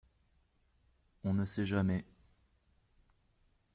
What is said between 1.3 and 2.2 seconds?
ne sait jamais.